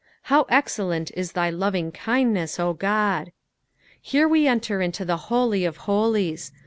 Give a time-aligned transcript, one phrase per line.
[0.29, 3.31] ''How eaxlUnt it thy lovingkindjieit, 0 God."
[4.01, 6.51] Here we enter into the Holj of Hutics.